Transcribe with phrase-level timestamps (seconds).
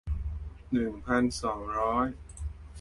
[0.71, 2.05] หนึ่งพันสองร้อย